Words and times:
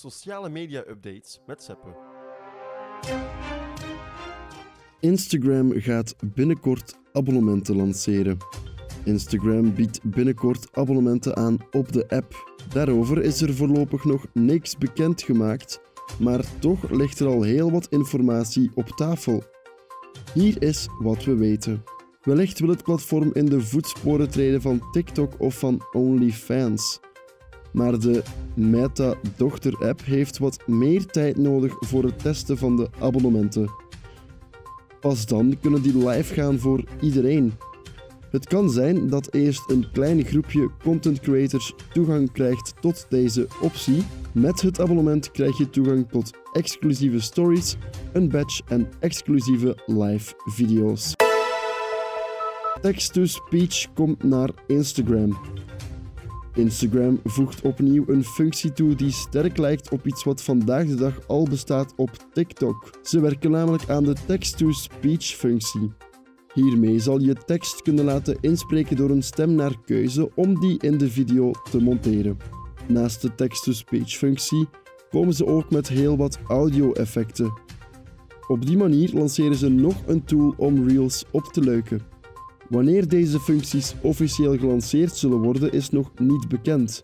sociale 0.00 0.48
media 0.48 0.84
updates 0.88 1.40
met 1.46 1.62
Seppe. 1.62 1.88
Instagram 5.00 5.72
gaat 5.80 6.14
binnenkort 6.34 6.98
abonnementen 7.12 7.76
lanceren. 7.76 8.36
Instagram 9.04 9.74
biedt 9.74 10.00
binnenkort 10.02 10.68
abonnementen 10.72 11.36
aan 11.36 11.58
op 11.70 11.92
de 11.92 12.08
app. 12.08 12.58
Daarover 12.72 13.22
is 13.22 13.40
er 13.40 13.54
voorlopig 13.54 14.04
nog 14.04 14.26
niks 14.32 14.78
bekendgemaakt, 14.78 15.80
maar 16.18 16.58
toch 16.58 16.90
ligt 16.90 17.20
er 17.20 17.26
al 17.26 17.42
heel 17.42 17.70
wat 17.70 17.86
informatie 17.90 18.70
op 18.74 18.86
tafel. 18.86 19.42
Hier 20.34 20.62
is 20.62 20.88
wat 20.98 21.24
we 21.24 21.34
weten. 21.34 21.84
Wellicht 22.22 22.58
wil 22.58 22.68
het 22.68 22.82
platform 22.82 23.30
in 23.32 23.46
de 23.46 23.60
voetsporen 23.60 24.30
treden 24.30 24.62
van 24.62 24.90
TikTok 24.90 25.40
of 25.40 25.58
van 25.58 25.82
OnlyFans. 25.92 27.00
Maar 27.72 27.98
de 27.98 28.22
Meta-dochter-app 28.54 30.04
heeft 30.04 30.38
wat 30.38 30.66
meer 30.66 31.06
tijd 31.06 31.36
nodig 31.36 31.76
voor 31.78 32.04
het 32.04 32.18
testen 32.18 32.58
van 32.58 32.76
de 32.76 32.88
abonnementen. 33.00 33.70
Pas 35.00 35.26
dan 35.26 35.56
kunnen 35.60 35.82
die 35.82 36.08
live 36.08 36.34
gaan 36.34 36.58
voor 36.58 36.84
iedereen. 37.00 37.52
Het 38.30 38.46
kan 38.46 38.70
zijn 38.70 39.08
dat 39.08 39.34
eerst 39.34 39.70
een 39.70 39.86
klein 39.92 40.24
groepje 40.24 40.70
content 40.82 41.20
creators 41.20 41.74
toegang 41.92 42.32
krijgt 42.32 42.74
tot 42.80 43.06
deze 43.08 43.48
optie. 43.60 44.02
Met 44.32 44.60
het 44.60 44.80
abonnement 44.80 45.30
krijg 45.30 45.58
je 45.58 45.70
toegang 45.70 46.08
tot 46.10 46.30
exclusieve 46.52 47.20
stories, 47.20 47.76
een 48.12 48.28
badge 48.28 48.62
en 48.68 48.88
exclusieve 48.98 49.76
live 49.86 50.34
video's. 50.44 51.14
Text-to-speech 52.80 53.92
komt 53.94 54.22
naar 54.22 54.50
Instagram. 54.66 55.38
Instagram 56.54 57.20
voegt 57.24 57.62
opnieuw 57.62 58.04
een 58.06 58.24
functie 58.24 58.72
toe 58.72 58.94
die 58.94 59.10
sterk 59.10 59.56
lijkt 59.56 59.90
op 59.90 60.06
iets 60.06 60.24
wat 60.24 60.42
vandaag 60.42 60.86
de 60.86 60.94
dag 60.94 61.28
al 61.28 61.46
bestaat 61.48 61.92
op 61.96 62.10
TikTok. 62.32 62.90
Ze 63.02 63.20
werken 63.20 63.50
namelijk 63.50 63.88
aan 63.88 64.04
de 64.04 64.14
text-to-speech 64.26 65.24
functie. 65.24 65.92
Hiermee 66.54 66.98
zal 66.98 67.20
je 67.20 67.34
tekst 67.34 67.82
kunnen 67.82 68.04
laten 68.04 68.38
inspreken 68.40 68.96
door 68.96 69.10
een 69.10 69.22
stem 69.22 69.54
naar 69.54 69.80
keuze 69.84 70.30
om 70.34 70.60
die 70.60 70.78
in 70.78 70.98
de 70.98 71.10
video 71.10 71.50
te 71.70 71.80
monteren. 71.80 72.36
Naast 72.88 73.22
de 73.22 73.34
text-to-speech 73.34 74.10
functie 74.10 74.68
komen 75.10 75.34
ze 75.34 75.46
ook 75.46 75.70
met 75.70 75.88
heel 75.88 76.16
wat 76.16 76.38
audio-effecten. 76.46 77.52
Op 78.48 78.66
die 78.66 78.76
manier 78.76 79.10
lanceren 79.12 79.56
ze 79.56 79.68
nog 79.68 79.94
een 80.06 80.24
tool 80.24 80.54
om 80.56 80.88
Reels 80.88 81.24
op 81.30 81.44
te 81.44 81.60
leuken. 81.60 82.09
Wanneer 82.70 83.08
deze 83.08 83.40
functies 83.40 83.94
officieel 84.02 84.58
gelanceerd 84.58 85.16
zullen 85.16 85.38
worden, 85.38 85.72
is 85.72 85.90
nog 85.90 86.10
niet 86.18 86.48
bekend. 86.48 87.00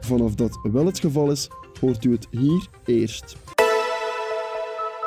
Vanaf 0.00 0.34
dat 0.34 0.58
wel 0.62 0.86
het 0.86 0.98
geval 0.98 1.30
is, 1.30 1.48
hoort 1.80 2.04
u 2.04 2.12
het 2.12 2.26
hier 2.30 2.68
eerst. 2.84 3.36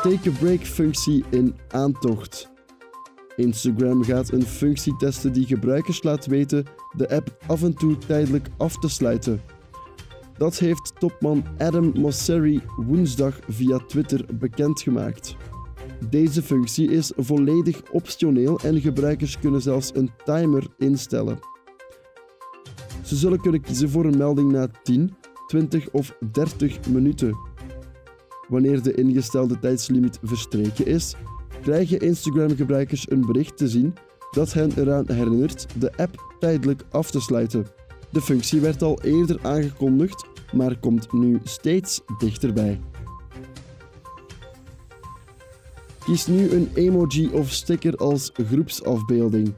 Take 0.01 0.29
a 0.29 0.31
break 0.39 0.59
functie 0.59 1.23
in 1.29 1.55
aantocht. 1.67 2.49
Instagram 3.35 4.03
gaat 4.03 4.31
een 4.31 4.45
functie 4.45 4.95
testen 4.97 5.33
die 5.33 5.45
gebruikers 5.45 6.03
laat 6.03 6.25
weten 6.25 6.65
de 6.97 7.09
app 7.09 7.37
af 7.47 7.63
en 7.63 7.73
toe 7.73 7.97
tijdelijk 7.97 8.47
af 8.57 8.77
te 8.79 8.89
sluiten. 8.89 9.41
Dat 10.37 10.57
heeft 10.57 10.93
topman 10.99 11.45
Adam 11.57 11.91
Mosseri 11.95 12.61
woensdag 12.75 13.39
via 13.47 13.77
Twitter 13.77 14.25
bekendgemaakt. 14.33 15.35
Deze 16.09 16.41
functie 16.41 16.91
is 16.91 17.11
volledig 17.15 17.81
optioneel 17.91 18.59
en 18.59 18.81
gebruikers 18.81 19.39
kunnen 19.39 19.61
zelfs 19.61 19.91
een 19.95 20.11
timer 20.25 20.67
instellen. 20.77 21.39
Ze 23.03 23.15
zullen 23.15 23.41
kunnen 23.41 23.61
kiezen 23.61 23.89
voor 23.89 24.05
een 24.05 24.17
melding 24.17 24.51
na 24.51 24.67
10, 24.83 25.13
20 25.47 25.89
of 25.89 26.17
30 26.31 26.87
minuten. 26.87 27.37
Wanneer 28.47 28.81
de 28.81 28.93
ingestelde 28.93 29.59
tijdslimiet 29.59 30.19
verstreken 30.23 30.85
is, 30.85 31.15
krijgen 31.61 31.99
Instagram-gebruikers 31.99 33.11
een 33.11 33.25
bericht 33.25 33.57
te 33.57 33.67
zien 33.67 33.93
dat 34.31 34.53
hen 34.53 34.71
eraan 34.77 35.05
herinnert 35.07 35.65
de 35.79 35.97
app 35.97 36.35
tijdelijk 36.39 36.83
af 36.89 37.11
te 37.11 37.19
sluiten. 37.19 37.65
De 38.11 38.21
functie 38.21 38.61
werd 38.61 38.81
al 38.81 39.01
eerder 39.01 39.39
aangekondigd, 39.41 40.25
maar 40.53 40.79
komt 40.79 41.13
nu 41.13 41.39
steeds 41.43 42.01
dichterbij. 42.17 42.79
Kies 46.05 46.27
nu 46.27 46.51
een 46.51 46.69
emoji 46.73 47.29
of 47.31 47.51
sticker 47.51 47.95
als 47.95 48.31
groepsafbeelding. 48.33 49.53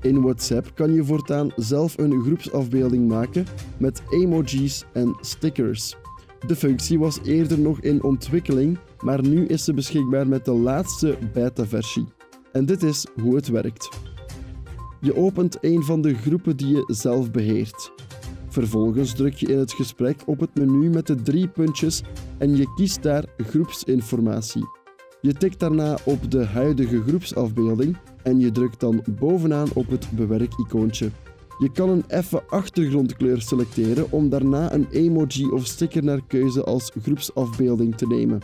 In 0.00 0.20
WhatsApp 0.22 0.70
kan 0.74 0.92
je 0.92 1.04
voortaan 1.04 1.52
zelf 1.56 1.98
een 1.98 2.22
groepsafbeelding 2.22 3.08
maken 3.08 3.46
met 3.78 4.02
emojis 4.10 4.84
en 4.92 5.16
stickers. 5.20 5.96
De 6.46 6.56
functie 6.56 6.98
was 6.98 7.18
eerder 7.22 7.58
nog 7.58 7.80
in 7.80 8.02
ontwikkeling, 8.02 8.78
maar 9.00 9.22
nu 9.22 9.46
is 9.46 9.64
ze 9.64 9.74
beschikbaar 9.74 10.28
met 10.28 10.44
de 10.44 10.52
laatste 10.52 11.18
beta-versie. 11.32 12.06
En 12.52 12.66
dit 12.66 12.82
is 12.82 13.06
hoe 13.22 13.34
het 13.34 13.48
werkt. 13.48 13.88
Je 15.00 15.16
opent 15.16 15.58
een 15.60 15.82
van 15.82 16.00
de 16.00 16.14
groepen 16.14 16.56
die 16.56 16.68
je 16.68 16.84
zelf 16.86 17.30
beheert. 17.30 17.92
Vervolgens 18.48 19.14
druk 19.14 19.34
je 19.34 19.46
in 19.46 19.58
het 19.58 19.72
gesprek 19.72 20.22
op 20.26 20.40
het 20.40 20.54
menu 20.54 20.90
met 20.90 21.06
de 21.06 21.22
drie 21.22 21.48
puntjes 21.48 22.02
en 22.38 22.56
je 22.56 22.74
kiest 22.74 23.02
daar 23.02 23.24
groepsinformatie. 23.36 24.79
Je 25.22 25.32
tikt 25.32 25.60
daarna 25.60 25.98
op 26.04 26.30
de 26.30 26.44
huidige 26.44 27.02
groepsafbeelding 27.02 27.96
en 28.22 28.40
je 28.40 28.52
drukt 28.52 28.80
dan 28.80 29.02
bovenaan 29.18 29.68
op 29.74 29.90
het 29.90 30.10
bewerk-icoontje. 30.10 31.10
Je 31.58 31.72
kan 31.72 31.88
een 31.88 32.04
effe 32.08 32.42
achtergrondkleur 32.42 33.40
selecteren 33.40 34.12
om 34.12 34.28
daarna 34.28 34.72
een 34.72 34.88
emoji 34.90 35.46
of 35.46 35.66
sticker 35.66 36.04
naar 36.04 36.20
keuze 36.26 36.64
als 36.64 36.92
groepsafbeelding 37.02 37.96
te 37.96 38.06
nemen. 38.06 38.40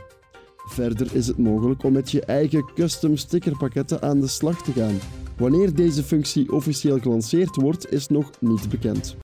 Verder 0.69 1.15
is 1.15 1.27
het 1.27 1.39
mogelijk 1.39 1.83
om 1.83 1.93
met 1.93 2.11
je 2.11 2.21
eigen 2.21 2.71
custom 2.75 3.17
stickerpakketten 3.17 4.03
aan 4.03 4.21
de 4.21 4.27
slag 4.29 4.63
te 4.63 4.73
gaan. 4.73 4.99
Wanneer 5.37 5.75
deze 5.75 6.03
functie 6.03 6.53
officieel 6.53 6.99
gelanceerd 6.99 7.57
wordt, 7.57 7.93
is 7.93 8.09
nog 8.09 8.31
niet 8.41 8.69
bekend. 8.69 9.17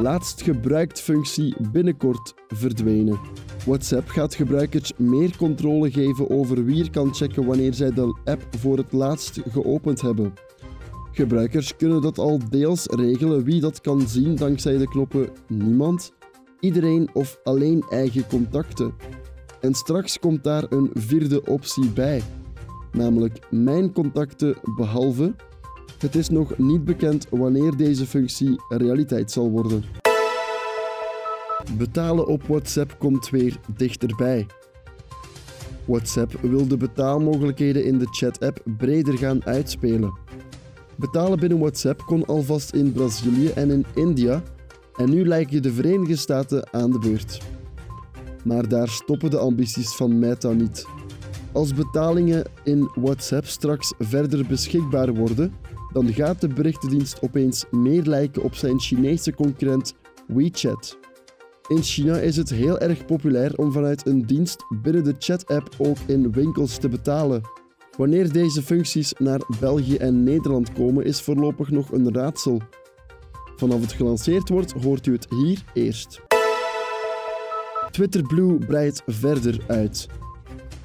Laatst 0.00 0.42
gebruikt 0.42 1.00
functie 1.00 1.54
binnenkort 1.72 2.34
verdwenen. 2.48 3.20
WhatsApp 3.66 4.08
gaat 4.08 4.34
gebruikers 4.34 4.92
meer 4.96 5.36
controle 5.36 5.90
geven 5.90 6.30
over 6.30 6.64
wie 6.64 6.84
er 6.84 6.90
kan 6.90 7.14
checken 7.14 7.46
wanneer 7.46 7.74
zij 7.74 7.92
de 7.92 8.18
app 8.24 8.46
voor 8.58 8.76
het 8.76 8.92
laatst 8.92 9.40
geopend 9.48 10.00
hebben. 10.00 10.32
Gebruikers 11.12 11.76
kunnen 11.76 12.02
dat 12.02 12.18
al 12.18 12.38
deels 12.50 12.86
regelen 12.86 13.44
wie 13.44 13.60
dat 13.60 13.80
kan 13.80 14.08
zien 14.08 14.36
dankzij 14.36 14.78
de 14.78 14.88
knoppen 14.88 15.28
Niemand, 15.48 16.12
Iedereen 16.60 17.08
of 17.12 17.40
Alleen 17.44 17.84
eigen 17.90 18.26
contacten. 18.26 18.94
En 19.60 19.74
straks 19.74 20.18
komt 20.18 20.44
daar 20.44 20.64
een 20.68 20.90
vierde 20.94 21.46
optie 21.46 21.90
bij, 21.90 22.22
namelijk 22.92 23.46
Mijn 23.50 23.92
contacten 23.92 24.56
behalve. 24.76 25.34
Het 26.00 26.14
is 26.14 26.28
nog 26.28 26.58
niet 26.58 26.84
bekend 26.84 27.26
wanneer 27.30 27.76
deze 27.76 28.06
functie 28.06 28.56
realiteit 28.68 29.30
zal 29.30 29.50
worden. 29.50 29.84
Betalen 31.76 32.26
op 32.26 32.42
WhatsApp 32.42 32.96
komt 32.98 33.30
weer 33.30 33.56
dichterbij. 33.76 34.46
WhatsApp 35.84 36.32
wil 36.40 36.68
de 36.68 36.76
betaalmogelijkheden 36.76 37.84
in 37.84 37.98
de 37.98 38.06
chat-app 38.10 38.62
breder 38.76 39.18
gaan 39.18 39.44
uitspelen. 39.44 40.12
Betalen 40.96 41.40
binnen 41.40 41.58
WhatsApp 41.58 42.02
kon 42.06 42.26
alvast 42.26 42.74
in 42.74 42.92
Brazilië 42.92 43.48
en 43.48 43.70
in 43.70 43.86
India 43.94 44.42
en 44.96 45.10
nu 45.10 45.26
lijken 45.26 45.62
de 45.62 45.72
Verenigde 45.72 46.16
Staten 46.16 46.72
aan 46.72 46.90
de 46.90 46.98
beurt. 46.98 47.40
Maar 48.44 48.68
daar 48.68 48.88
stoppen 48.88 49.30
de 49.30 49.38
ambities 49.38 49.94
van 49.94 50.18
Meta 50.18 50.52
niet. 50.52 50.99
Als 51.52 51.74
betalingen 51.74 52.44
in 52.64 52.90
WhatsApp 52.94 53.46
straks 53.46 53.94
verder 53.98 54.46
beschikbaar 54.46 55.14
worden, 55.14 55.52
dan 55.92 56.12
gaat 56.12 56.40
de 56.40 56.48
berichtendienst 56.48 57.22
opeens 57.22 57.64
meer 57.70 58.02
lijken 58.02 58.42
op 58.42 58.54
zijn 58.54 58.80
Chinese 58.80 59.34
concurrent 59.34 59.94
WeChat. 60.26 60.98
In 61.68 61.82
China 61.82 62.16
is 62.18 62.36
het 62.36 62.50
heel 62.50 62.78
erg 62.78 63.04
populair 63.04 63.56
om 63.56 63.72
vanuit 63.72 64.06
een 64.06 64.26
dienst 64.26 64.64
binnen 64.82 65.04
de 65.04 65.14
chat-app 65.18 65.74
ook 65.78 65.96
in 66.06 66.32
winkels 66.32 66.78
te 66.78 66.88
betalen. 66.88 67.42
Wanneer 67.96 68.32
deze 68.32 68.62
functies 68.62 69.12
naar 69.18 69.40
België 69.60 69.96
en 69.96 70.22
Nederland 70.22 70.72
komen, 70.72 71.04
is 71.04 71.20
voorlopig 71.20 71.70
nog 71.70 71.92
een 71.92 72.14
raadsel. 72.14 72.60
Vanaf 73.56 73.80
het 73.80 73.92
gelanceerd 73.92 74.48
wordt, 74.48 74.72
hoort 74.72 75.06
u 75.06 75.12
het 75.12 75.26
hier 75.30 75.64
eerst. 75.72 76.20
Twitter 77.90 78.22
Blue 78.22 78.58
breidt 78.58 79.02
verder 79.06 79.60
uit. 79.66 80.08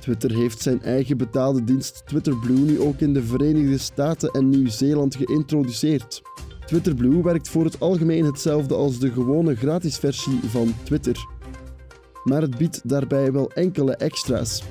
Twitter 0.06 0.36
heeft 0.36 0.62
zijn 0.62 0.82
eigen 0.82 1.18
betaalde 1.18 1.64
dienst 1.64 2.02
Twitter 2.06 2.38
Blue 2.40 2.60
nu 2.60 2.80
ook 2.80 3.00
in 3.00 3.14
de 3.14 3.24
Verenigde 3.24 3.78
Staten 3.78 4.32
en 4.32 4.50
Nieuw-Zeeland 4.50 5.16
geïntroduceerd. 5.16 6.22
Twitter 6.66 6.96
Blue 6.96 7.24
werkt 7.24 7.50
voor 7.50 7.64
het 7.64 7.80
algemeen 7.80 8.26
hetzelfde 8.26 8.76
als 8.76 9.00
de 9.00 9.12
gewone 9.12 9.56
gratis 9.56 9.98
versie 9.98 10.40
van 10.44 10.74
Twitter. 10.84 11.28
Maar 12.24 12.42
het 12.42 12.58
biedt 12.58 12.90
daarbij 12.90 13.32
wel 13.32 13.52
enkele 13.52 13.96
extra's. 13.96 14.64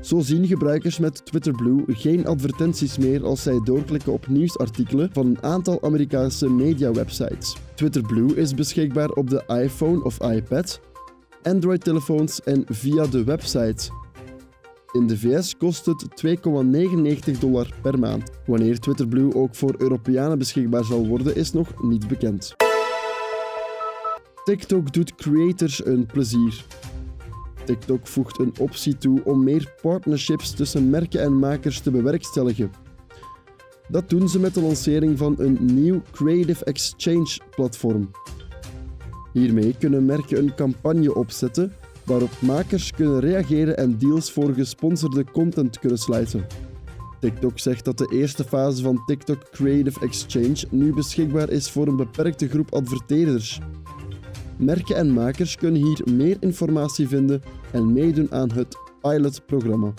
Zo 0.00 0.20
zien 0.20 0.46
gebruikers 0.46 0.98
met 0.98 1.26
Twitter 1.26 1.52
Blue 1.52 1.84
geen 1.86 2.26
advertenties 2.26 2.98
meer 2.98 3.24
als 3.24 3.42
zij 3.42 3.60
doorklikken 3.64 4.12
op 4.12 4.28
nieuwsartikelen 4.28 5.10
van 5.12 5.26
een 5.26 5.42
aantal 5.42 5.82
Amerikaanse 5.82 6.50
mediawebsites. 6.50 7.56
Twitter 7.74 8.02
Blue 8.02 8.34
is 8.34 8.54
beschikbaar 8.54 9.10
op 9.10 9.30
de 9.30 9.42
iPhone 9.46 10.04
of 10.04 10.22
iPad, 10.22 10.80
Android-telefoons 11.42 12.42
en 12.42 12.64
via 12.68 13.06
de 13.06 13.24
website. 13.24 14.00
In 14.92 15.06
de 15.06 15.18
VS 15.18 15.56
kost 15.56 15.86
het 15.86 16.04
2,99 16.26 17.38
dollar 17.38 17.74
per 17.82 17.98
maand. 17.98 18.30
Wanneer 18.46 18.78
Twitter 18.78 19.08
Blue 19.08 19.34
ook 19.34 19.54
voor 19.54 19.74
Europeanen 19.78 20.38
beschikbaar 20.38 20.84
zal 20.84 21.06
worden, 21.06 21.36
is 21.36 21.52
nog 21.52 21.82
niet 21.82 22.08
bekend. 22.08 22.54
TikTok 24.44 24.92
doet 24.92 25.14
creators 25.14 25.86
een 25.86 26.06
plezier. 26.06 26.64
TikTok 27.64 28.06
voegt 28.06 28.38
een 28.38 28.52
optie 28.58 28.96
toe 28.96 29.24
om 29.24 29.44
meer 29.44 29.74
partnerships 29.82 30.50
tussen 30.50 30.90
merken 30.90 31.20
en 31.20 31.38
makers 31.38 31.80
te 31.80 31.90
bewerkstelligen. 31.90 32.70
Dat 33.88 34.10
doen 34.10 34.28
ze 34.28 34.38
met 34.38 34.54
de 34.54 34.62
lancering 34.62 35.18
van 35.18 35.34
een 35.38 35.58
nieuw 35.60 36.02
Creative 36.10 36.64
Exchange 36.64 37.38
platform. 37.50 38.10
Hiermee 39.32 39.76
kunnen 39.78 40.04
merken 40.04 40.38
een 40.38 40.54
campagne 40.54 41.14
opzetten 41.14 41.72
waarop 42.04 42.30
makers 42.40 42.90
kunnen 42.90 43.20
reageren 43.20 43.76
en 43.76 43.98
deals 43.98 44.32
voor 44.32 44.52
gesponsorde 44.52 45.24
content 45.32 45.78
kunnen 45.78 45.98
sluiten. 45.98 46.46
TikTok 47.20 47.58
zegt 47.58 47.84
dat 47.84 47.98
de 47.98 48.12
eerste 48.12 48.44
fase 48.44 48.82
van 48.82 49.02
TikTok 49.06 49.50
Creative 49.50 50.00
Exchange 50.00 50.64
nu 50.70 50.94
beschikbaar 50.94 51.50
is 51.50 51.70
voor 51.70 51.86
een 51.86 51.96
beperkte 51.96 52.48
groep 52.48 52.74
adverteerders. 52.74 53.60
Merken 54.56 54.96
en 54.96 55.12
makers 55.12 55.56
kunnen 55.56 55.82
hier 55.82 56.00
meer 56.14 56.36
informatie 56.40 57.08
vinden 57.08 57.42
en 57.72 57.92
meedoen 57.92 58.32
aan 58.32 58.52
het 58.52 58.76
pilotprogramma. 59.00 59.92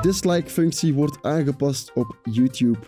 Dislike-functie 0.00 0.94
wordt 0.94 1.18
aangepast 1.22 1.92
op 1.94 2.18
YouTube. 2.22 2.78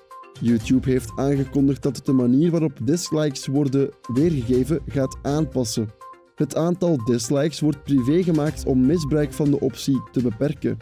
YouTube 0.41 0.91
heeft 0.91 1.11
aangekondigd 1.17 1.83
dat 1.83 1.97
het 1.97 2.07
de 2.07 2.13
manier 2.13 2.51
waarop 2.51 2.79
dislikes 2.83 3.47
worden 3.47 3.91
weergegeven 4.13 4.81
gaat 4.87 5.17
aanpassen. 5.23 5.98
Het 6.39 6.57
aantal 6.57 7.05
dislikes 7.05 7.61
wordt 7.61 7.83
privé 7.83 8.23
gemaakt 8.23 8.67
om 8.67 8.87
misbruik 8.87 9.33
van 9.33 9.51
de 9.51 9.61
optie 9.61 10.03
te 10.13 10.23
beperken. 10.23 10.77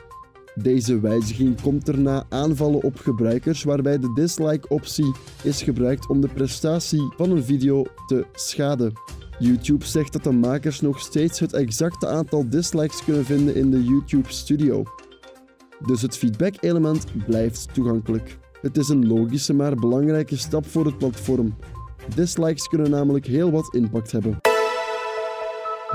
Deze 0.54 1.00
wijziging 1.00 1.60
komt 1.60 1.88
er 1.88 1.98
na 1.98 2.24
aanvallen 2.28 2.82
op 2.82 2.98
gebruikers 2.98 3.62
waarbij 3.62 3.98
de 3.98 4.12
dislike-optie 4.14 5.14
is 5.42 5.62
gebruikt 5.62 6.08
om 6.08 6.20
de 6.20 6.28
prestatie 6.28 7.12
van 7.16 7.30
een 7.30 7.44
video 7.44 7.84
te 8.06 8.26
schaden. 8.32 8.92
YouTube 9.38 9.84
zegt 9.84 10.12
dat 10.12 10.24
de 10.24 10.32
makers 10.32 10.80
nog 10.80 11.00
steeds 11.00 11.40
het 11.40 11.52
exacte 11.52 12.06
aantal 12.06 12.48
dislikes 12.48 13.04
kunnen 13.04 13.24
vinden 13.24 13.54
in 13.54 13.70
de 13.70 13.84
YouTube 13.84 14.32
Studio. 14.32 14.82
Dus 15.86 16.02
het 16.02 16.16
feedback-element 16.16 17.04
blijft 17.26 17.74
toegankelijk. 17.74 18.38
Het 18.60 18.76
is 18.76 18.88
een 18.88 19.06
logische 19.06 19.54
maar 19.54 19.74
belangrijke 19.74 20.36
stap 20.36 20.66
voor 20.66 20.84
het 20.84 20.98
platform. 20.98 21.56
Dislikes 22.14 22.68
kunnen 22.68 22.90
namelijk 22.90 23.26
heel 23.26 23.50
wat 23.50 23.74
impact 23.74 24.12
hebben. 24.12 24.45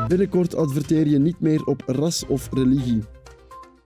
Binnenkort 0.08 0.56
adverteer 0.56 1.08
je 1.08 1.20
niet 1.20 1.40
meer 1.40 1.64
op 1.64 1.84
ras 1.86 2.26
of 2.26 2.50
religie. 2.54 3.04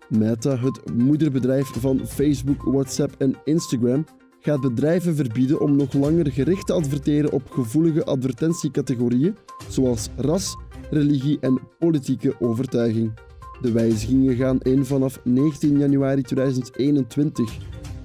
Meta, 0.09 0.57
het 0.57 0.94
moederbedrijf 0.94 1.67
van 1.67 2.01
Facebook, 2.07 2.62
WhatsApp 2.63 3.15
en 3.17 3.35
Instagram, 3.44 4.06
gaat 4.39 4.62
bedrijven 4.62 5.15
verbieden 5.15 5.59
om 5.59 5.75
nog 5.75 5.94
langer 5.94 6.31
gericht 6.31 6.67
te 6.67 6.73
adverteren 6.73 7.31
op 7.31 7.50
gevoelige 7.50 8.03
advertentiecategorieën 8.03 9.38
zoals 9.69 10.09
ras, 10.15 10.57
religie 10.89 11.38
en 11.39 11.59
politieke 11.79 12.35
overtuiging. 12.39 13.13
De 13.61 13.71
wijzigingen 13.71 14.35
gaan 14.35 14.59
in 14.59 14.85
vanaf 14.85 15.19
19 15.23 15.77
januari 15.77 16.21
2021. 16.21 17.57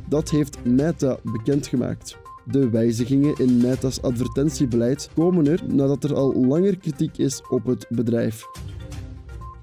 Dat 0.09 0.31
heeft 0.31 0.65
Meta 0.65 1.19
bekendgemaakt. 1.23 2.19
De 2.45 2.71
wijzigingen 2.71 3.35
in 3.39 3.57
Meta's 3.57 4.03
advertentiebeleid 4.03 5.11
komen 5.15 5.47
er 5.47 5.61
nadat 5.67 6.05
er 6.05 6.15
al 6.15 6.35
langer 6.35 6.79
kritiek 6.79 7.19
is 7.19 7.43
op 7.49 7.67
het 7.67 7.87
bedrijf. 7.89 8.45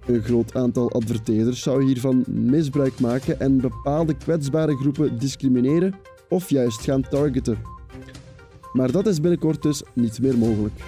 Een 0.06 0.22
groot 0.22 0.56
aantal 0.56 0.92
adverteerders 0.92 1.62
zou 1.62 1.84
hiervan 1.84 2.24
misbruik 2.28 3.00
maken 3.00 3.40
en 3.40 3.62
bepaalde 3.62 4.18
kwetsbare 4.18 4.76
groepen 4.76 5.20
discrimineren 5.20 5.94
of 6.30 6.50
juist 6.50 6.82
gaan 6.82 7.02
targeten. 7.02 7.58
Maar 8.74 8.92
dat 8.92 9.08
is 9.08 9.22
binnenkort 9.22 9.62
dus 9.62 9.84
niet 9.94 10.22
meer 10.22 10.38
mogelijk. 10.38 10.82